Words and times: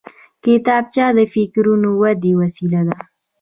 کتابچه 0.43 1.05
د 1.17 1.19
فکري 1.33 1.73
ودې 2.01 2.31
وسیله 2.41 2.81
ده 2.87 2.97